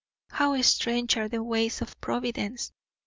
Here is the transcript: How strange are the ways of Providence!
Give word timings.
How 0.31 0.59
strange 0.63 1.15
are 1.15 1.27
the 1.29 1.43
ways 1.43 1.79
of 1.79 2.01
Providence! 2.01 2.71